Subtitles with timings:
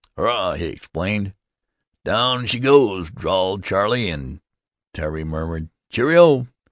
[0.09, 1.35] :< Hurrah!" he exclaimed.
[2.03, 4.41] "Down she goes," drawled Charley, and
[4.95, 6.47] Tari murmured, "Cheerio!"